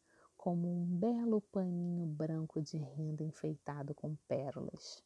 como 0.47 0.71
um 0.71 0.85
belo 0.85 1.41
paninho 1.41 2.05
branco 2.05 2.61
de 2.61 2.77
renda 2.77 3.21
enfeitado 3.21 3.93
com 3.93 4.15
pérolas. 4.29 5.03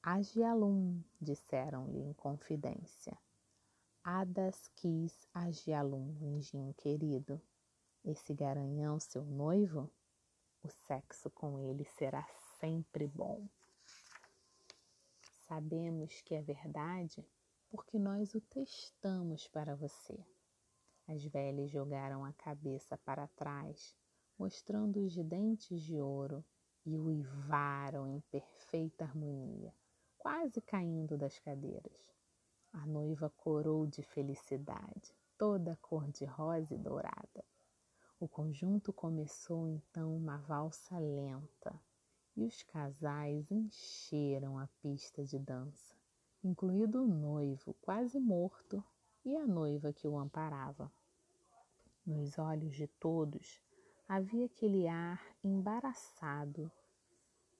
Agialum, 0.00 1.02
disseram-lhe 1.20 1.98
em 1.98 2.12
confidência. 2.12 3.18
Adas 4.04 4.68
quis 4.76 5.26
Agialum, 5.34 6.14
anjinho 6.22 6.72
querido. 6.74 7.42
Esse 8.04 8.32
garanhão, 8.32 9.00
seu 9.00 9.24
noivo, 9.24 9.90
o 10.62 10.68
sexo 10.68 11.28
com 11.28 11.58
ele 11.58 11.84
será 11.84 12.24
sempre 12.60 13.08
bom. 13.08 13.44
Sabemos 15.48 16.22
que 16.22 16.36
é 16.36 16.42
verdade 16.42 17.26
porque 17.68 17.98
nós 17.98 18.36
o 18.36 18.40
testamos 18.40 19.48
para 19.48 19.74
você. 19.74 20.16
As 21.12 21.24
velhas 21.24 21.70
jogaram 21.70 22.24
a 22.24 22.32
cabeça 22.32 22.96
para 22.98 23.26
trás, 23.26 23.96
mostrando 24.38 25.04
os 25.04 25.16
dentes 25.16 25.82
de 25.82 26.00
ouro, 26.00 26.44
e 26.86 26.96
uivaram 26.96 28.06
em 28.06 28.20
perfeita 28.30 29.04
harmonia 29.04 29.74
quase 30.20 30.60
caindo 30.60 31.16
das 31.16 31.38
cadeiras. 31.38 32.14
A 32.74 32.86
noiva 32.86 33.32
corou 33.38 33.86
de 33.86 34.02
felicidade, 34.02 35.14
toda 35.38 35.78
cor-de-rosa 35.80 36.74
e 36.74 36.78
dourada. 36.78 37.42
O 38.20 38.28
conjunto 38.28 38.92
começou 38.92 39.66
então 39.66 40.14
uma 40.14 40.36
valsa 40.36 40.98
lenta 40.98 41.74
e 42.36 42.44
os 42.44 42.62
casais 42.64 43.50
encheram 43.50 44.58
a 44.58 44.68
pista 44.82 45.24
de 45.24 45.38
dança, 45.38 45.96
incluído 46.44 47.02
o 47.02 47.08
noivo 47.08 47.74
quase 47.80 48.20
morto 48.20 48.84
e 49.24 49.34
a 49.36 49.46
noiva 49.46 49.90
que 49.90 50.06
o 50.06 50.18
amparava. 50.18 50.92
Nos 52.06 52.38
olhos 52.38 52.74
de 52.74 52.86
todos 52.86 53.60
havia 54.08 54.46
aquele 54.46 54.88
ar 54.88 55.22
embaraçado 55.44 56.72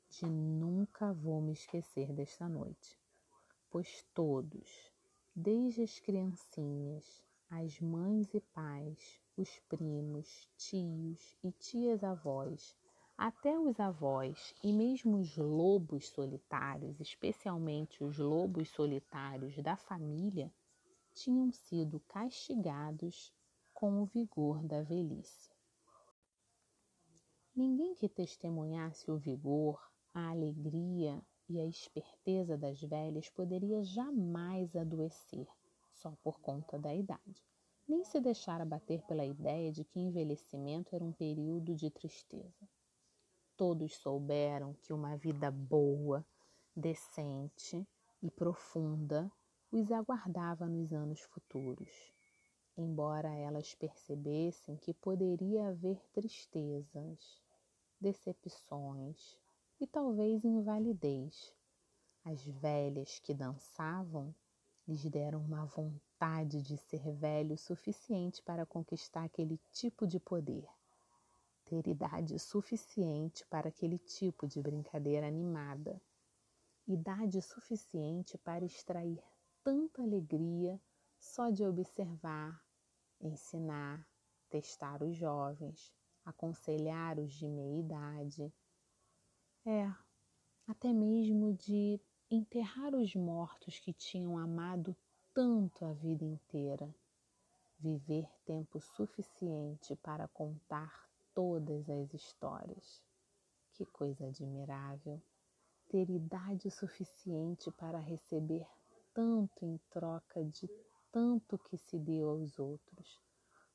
de 0.09 0.24
nunca 0.24 1.12
vou 1.12 1.42
me 1.42 1.53
esquecer 1.53 2.11
desta 2.12 2.48
noite, 2.48 2.98
pois 3.70 4.03
todos, 4.14 4.90
desde 5.37 5.83
as 5.83 6.00
criancinhas, 6.00 7.22
as 7.50 7.79
mães 7.81 8.33
e 8.33 8.40
pais, 8.40 9.20
os 9.37 9.61
primos, 9.68 10.48
tios 10.57 11.37
e 11.44 11.53
tias 11.53 12.03
avós, 12.03 12.74
até 13.18 13.59
os 13.59 13.79
avós 13.79 14.55
e 14.64 14.72
mesmo 14.72 15.18
os 15.18 15.37
lobos 15.37 16.09
solitários, 16.09 16.98
especialmente 16.98 18.03
os 18.03 18.16
lobos 18.16 18.70
solitários 18.70 19.55
da 19.59 19.76
família, 19.76 20.50
tinham 21.12 21.53
sido 21.53 22.00
castigados 22.09 23.31
com 23.81 24.03
o 24.03 24.05
vigor 24.05 24.62
da 24.62 24.83
velhice. 24.83 25.51
Ninguém 27.57 27.95
que 27.95 28.11
testemunhasse 28.11 29.11
o 29.11 29.16
vigor, 29.16 29.81
a 30.12 30.29
alegria 30.29 31.19
e 31.49 31.59
a 31.59 31.64
esperteza 31.64 32.59
das 32.59 32.79
velhas 32.83 33.31
poderia 33.31 33.83
jamais 33.83 34.77
adoecer 34.77 35.49
só 35.95 36.14
por 36.23 36.38
conta 36.40 36.79
da 36.79 36.95
idade, 36.95 37.43
nem 37.88 38.05
se 38.05 38.21
deixar 38.21 38.61
abater 38.61 39.01
pela 39.07 39.25
ideia 39.25 39.73
de 39.73 39.83
que 39.83 39.99
envelhecimento 39.99 40.95
era 40.95 41.03
um 41.03 41.12
período 41.12 41.75
de 41.75 41.90
tristeza. 41.90 42.69
Todos 43.57 43.97
souberam 43.97 44.75
que 44.75 44.93
uma 44.93 45.16
vida 45.16 45.51
boa, 45.51 46.23
decente 46.77 47.88
e 48.23 48.31
profunda 48.31 49.33
os 49.73 49.90
aguardava 49.90 50.69
nos 50.69 50.93
anos 50.93 51.23
futuros, 51.23 52.12
embora 52.76 53.35
elas 53.35 53.74
percebessem 53.74 54.76
que 54.76 54.94
poderia 54.94 55.68
haver 55.68 56.00
tristezas, 56.12 57.40
decepções, 58.00 59.37
e 59.80 59.87
talvez 59.87 60.44
invalidez. 60.44 61.54
As 62.24 62.44
velhas 62.44 63.18
que 63.18 63.33
dançavam 63.33 64.35
lhes 64.87 65.04
deram 65.04 65.40
uma 65.40 65.64
vontade 65.64 66.61
de 66.62 66.76
ser 66.76 67.11
velho 67.12 67.56
suficiente 67.56 68.42
para 68.42 68.66
conquistar 68.66 69.24
aquele 69.24 69.59
tipo 69.72 70.06
de 70.06 70.20
poder, 70.20 70.68
ter 71.64 71.87
idade 71.87 72.38
suficiente 72.38 73.46
para 73.46 73.68
aquele 73.68 73.98
tipo 73.98 74.46
de 74.46 74.61
brincadeira 74.61 75.26
animada, 75.26 76.00
idade 76.87 77.40
suficiente 77.40 78.37
para 78.37 78.64
extrair 78.64 79.22
tanta 79.62 80.02
alegria 80.02 80.78
só 81.20 81.50
de 81.50 81.64
observar, 81.64 82.61
ensinar, 83.20 84.04
testar 84.48 85.02
os 85.02 85.16
jovens, 85.16 85.92
aconselhar 86.24 87.18
os 87.18 87.33
de 87.33 87.46
meia 87.46 87.78
idade, 87.78 88.52
é, 89.64 89.92
até 90.66 90.92
mesmo 90.92 91.52
de 91.52 92.00
enterrar 92.30 92.94
os 92.94 93.14
mortos 93.14 93.78
que 93.78 93.92
tinham 93.92 94.38
amado 94.38 94.96
tanto 95.33 95.85
a 95.85 95.92
vida 95.92 96.24
inteira, 96.24 96.92
viver 97.78 98.28
tempo 98.44 98.80
suficiente 98.80 99.94
para 99.96 100.26
contar 100.28 101.09
todas 101.35 101.88
as 101.88 102.12
histórias. 102.12 103.02
Que 103.72 103.85
coisa 103.87 104.26
admirável! 104.26 105.22
ter 105.90 106.09
idade 106.09 106.70
suficiente 106.70 107.68
para 107.72 107.98
receber 107.98 108.64
tanto 109.12 109.66
em 109.66 109.76
troca 109.90 110.44
de 110.44 110.68
tanto 111.12 111.59
que 111.59 111.77
se 111.77 111.99
deu 111.99 112.31
aos 112.31 112.59
outros, 112.59 113.20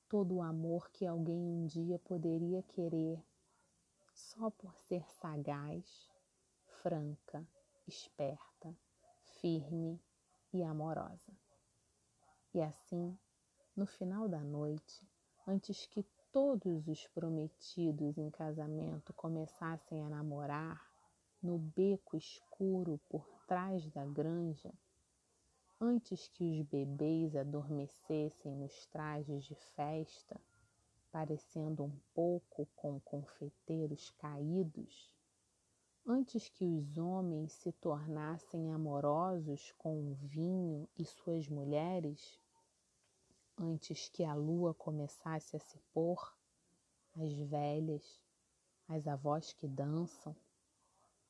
todo 0.08 0.36
o 0.36 0.42
amor 0.42 0.90
que 0.92 1.06
alguém 1.06 1.38
um 1.38 1.66
dia 1.66 2.00
poderia 2.00 2.64
querer 2.64 3.24
só 4.14 4.50
por 4.50 4.74
ser 4.78 5.06
sagaz, 5.10 6.10
franca, 6.82 7.46
esperta, 7.88 8.74
firme 9.42 10.00
e 10.54 10.64
amorosa. 10.64 11.34
E 12.54 12.62
assim, 12.62 13.18
no 13.76 13.86
final 13.86 14.30
da 14.30 14.40
noite, 14.40 15.06
antes 15.46 15.86
que 15.88 16.04
todos 16.32 16.88
os 16.88 17.08
prometidos 17.08 18.18
em 18.18 18.30
casamento 18.30 19.14
começassem 19.14 20.04
a 20.04 20.10
namorar 20.10 20.82
no 21.42 21.58
beco 21.58 22.16
escuro 22.16 23.00
por 23.10 23.28
trás 23.46 23.90
da 23.92 24.06
granja, 24.06 24.74
antes 25.86 26.28
que 26.30 26.44
os 26.44 26.62
bebês 26.64 27.36
adormecessem 27.36 28.56
nos 28.56 28.88
trajes 28.88 29.44
de 29.44 29.54
festa, 29.76 30.42
parecendo 31.12 31.84
um 31.84 31.96
pouco 32.12 32.66
com 32.76 33.00
confeteiros 33.02 34.10
caídos, 34.18 35.16
antes 36.04 36.50
que 36.50 36.66
os 36.66 36.98
homens 36.98 37.54
se 37.54 37.72
tornassem 37.72 38.72
amorosos 38.72 39.72
com 39.78 40.12
o 40.12 40.16
vinho 40.16 40.90
e 40.98 41.06
suas 41.06 41.48
mulheres, 41.48 42.40
antes 43.56 44.10
que 44.10 44.24
a 44.24 44.34
lua 44.34 44.74
começasse 44.74 45.56
a 45.56 45.60
se 45.60 45.78
pôr, 45.94 46.36
as 47.16 47.32
velhas, 47.32 48.20
as 48.88 49.08
avós 49.08 49.54
que 49.54 49.68
dançam, 49.68 50.36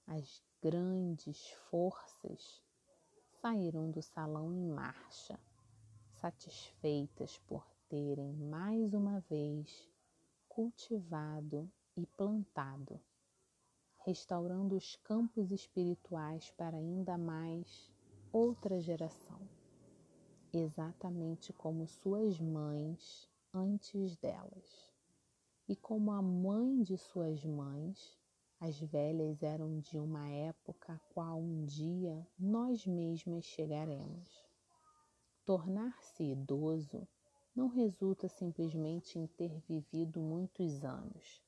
as 0.07 0.41
grandes 0.61 1.49
forças 1.69 2.64
saíram 3.45 3.91
do 3.91 4.01
salão 4.01 4.51
em 4.51 4.67
marcha, 4.67 5.39
satisfeitas 6.13 7.37
por 7.45 7.63
terem 7.87 8.33
mais 8.33 8.91
uma 8.91 9.19
vez 9.29 9.87
cultivado 10.49 11.71
e 11.95 12.07
plantado, 12.07 12.99
restaurando 13.99 14.75
os 14.75 14.95
campos 14.95 15.51
espirituais 15.51 16.49
para 16.57 16.75
ainda 16.75 17.19
mais 17.19 17.93
outra 18.33 18.79
geração, 18.79 19.39
exatamente 20.51 21.53
como 21.53 21.85
suas 21.85 22.39
mães 22.39 23.29
antes 23.53 24.15
delas. 24.15 24.91
E 25.67 25.75
como 25.75 26.11
a 26.11 26.19
mãe 26.19 26.81
de 26.81 26.97
suas 26.97 27.45
mães, 27.45 28.17
as 28.59 28.79
velhas 28.79 29.43
eram 29.43 29.79
de 29.79 29.99
uma 29.99 30.27
época 30.29 30.93
a 30.93 30.99
qual 31.13 31.39
um 31.39 31.65
dia 31.65 32.25
nós 32.39 32.85
mesmas 32.85 33.43
chegaremos. 33.45 34.43
Tornar-se 35.43 36.23
idoso 36.23 37.07
não 37.55 37.67
resulta 37.67 38.27
simplesmente 38.27 39.19
em 39.19 39.27
ter 39.27 39.59
vivido 39.61 40.19
muitos 40.19 40.83
anos, 40.83 41.41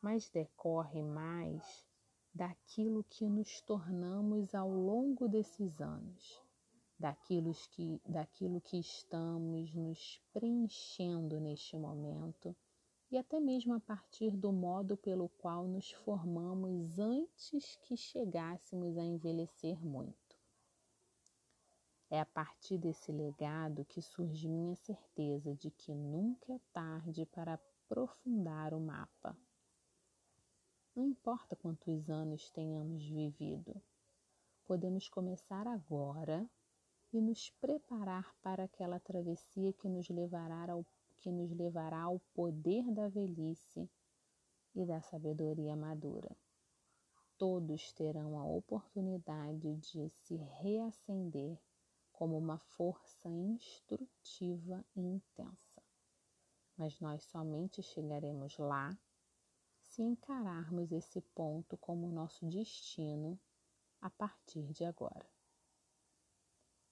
mas 0.00 0.28
decorre 0.28 1.02
mais 1.02 1.86
daquilo 2.34 3.04
que 3.04 3.28
nos 3.28 3.60
tornamos 3.60 4.54
ao 4.54 4.70
longo 4.70 5.28
desses 5.28 5.80
anos, 5.80 6.40
daquilo 6.98 7.52
que, 7.70 8.00
daquilo 8.04 8.60
que 8.60 8.78
estamos 8.78 9.74
nos 9.74 10.20
preenchendo 10.32 11.40
neste 11.40 11.76
momento 11.76 12.54
e 13.12 13.18
até 13.18 13.38
mesmo 13.38 13.74
a 13.74 13.80
partir 13.80 14.34
do 14.34 14.50
modo 14.50 14.96
pelo 14.96 15.28
qual 15.28 15.68
nos 15.68 15.92
formamos 15.92 16.98
antes 16.98 17.76
que 17.82 17.94
chegássemos 17.94 18.96
a 18.96 19.04
envelhecer 19.04 19.84
muito. 19.84 20.34
É 22.08 22.18
a 22.18 22.24
partir 22.24 22.78
desse 22.78 23.12
legado 23.12 23.84
que 23.84 24.00
surge 24.00 24.48
minha 24.48 24.74
certeza 24.76 25.54
de 25.54 25.70
que 25.70 25.94
nunca 25.94 26.54
é 26.54 26.60
tarde 26.72 27.26
para 27.26 27.54
aprofundar 27.54 28.72
o 28.72 28.80
mapa. 28.80 29.36
Não 30.96 31.04
importa 31.04 31.54
quantos 31.54 32.08
anos 32.08 32.50
tenhamos 32.50 33.04
vivido, 33.04 33.78
podemos 34.64 35.10
começar 35.10 35.66
agora 35.66 36.48
e 37.12 37.20
nos 37.20 37.50
preparar 37.60 38.34
para 38.40 38.64
aquela 38.64 38.98
travessia 38.98 39.70
que 39.74 39.86
nos 39.86 40.08
levará 40.08 40.72
ao 40.72 40.82
que 41.22 41.30
nos 41.30 41.52
levará 41.52 42.02
ao 42.02 42.18
poder 42.34 42.90
da 42.92 43.08
velhice 43.08 43.88
e 44.74 44.84
da 44.84 45.00
sabedoria 45.00 45.76
madura. 45.76 46.36
Todos 47.38 47.92
terão 47.92 48.38
a 48.38 48.44
oportunidade 48.44 49.76
de 49.76 50.10
se 50.10 50.36
reacender 50.36 51.58
como 52.12 52.36
uma 52.36 52.58
força 52.58 53.28
instrutiva 53.28 54.84
e 54.94 55.00
intensa. 55.00 55.82
Mas 56.76 56.98
nós 57.00 57.22
somente 57.24 57.82
chegaremos 57.82 58.58
lá 58.58 58.96
se 59.80 60.02
encararmos 60.02 60.90
esse 60.90 61.20
ponto 61.34 61.76
como 61.76 62.10
nosso 62.10 62.46
destino 62.46 63.38
a 64.00 64.10
partir 64.10 64.72
de 64.72 64.84
agora. 64.84 65.28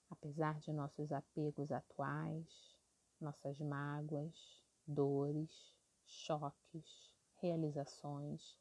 Apesar 0.08 0.58
de 0.60 0.72
nossos 0.72 1.10
apegos 1.12 1.72
atuais, 1.72 2.79
nossas 3.20 3.60
mágoas, 3.60 4.60
dores, 4.86 5.74
choques, 6.04 7.10
realizações, 7.36 8.56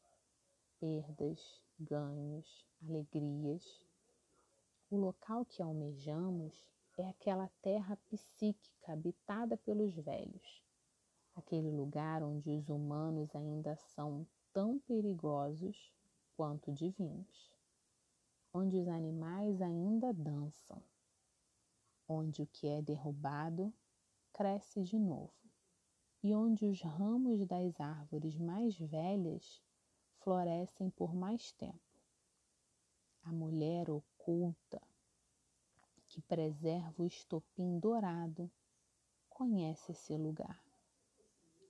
perdas, 0.78 1.62
ganhos, 1.78 2.66
alegrias. 2.82 3.84
O 4.90 4.96
local 4.96 5.44
que 5.44 5.62
almejamos 5.62 6.66
é 6.98 7.08
aquela 7.08 7.48
terra 7.62 7.96
psíquica 8.08 8.92
habitada 8.92 9.56
pelos 9.56 9.94
velhos, 9.94 10.62
aquele 11.34 11.70
lugar 11.70 12.22
onde 12.22 12.50
os 12.50 12.68
humanos 12.68 13.34
ainda 13.34 13.76
são 13.76 14.26
tão 14.52 14.78
perigosos 14.80 15.92
quanto 16.36 16.72
divinos, 16.72 17.50
onde 18.52 18.76
os 18.76 18.88
animais 18.88 19.60
ainda 19.62 20.12
dançam, 20.12 20.82
onde 22.08 22.42
o 22.42 22.46
que 22.46 22.66
é 22.66 22.82
derrubado 22.82 23.72
cresce 24.32 24.82
de 24.82 24.98
novo, 24.98 25.32
e 26.22 26.34
onde 26.34 26.66
os 26.66 26.80
ramos 26.82 27.46
das 27.46 27.80
árvores 27.80 28.36
mais 28.38 28.78
velhas 28.78 29.62
florescem 30.18 30.90
por 30.90 31.14
mais 31.14 31.52
tempo. 31.52 31.80
A 33.22 33.32
mulher 33.32 33.90
oculta, 33.90 34.80
que 36.08 36.20
preserva 36.22 37.02
o 37.02 37.06
estopim 37.06 37.78
dourado, 37.78 38.50
conhece 39.28 39.92
esse 39.92 40.16
lugar. 40.16 40.62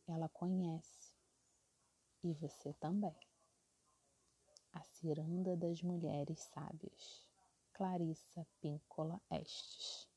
Ela 0.06 0.28
conhece, 0.28 1.14
e 2.22 2.32
você 2.32 2.72
também. 2.74 3.16
A 4.72 4.82
Ciranda 4.82 5.56
das 5.56 5.82
Mulheres 5.82 6.38
Sábias, 6.40 7.26
Clarissa 7.72 8.46
Píncola 8.60 9.20
Estes. 9.30 10.08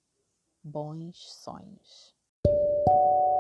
Bons 0.64 1.28
sonhos. 1.34 2.16
Thank 2.86 2.96
you. 2.96 3.33